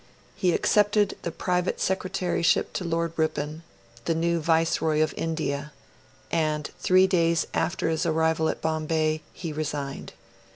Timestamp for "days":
7.05-7.45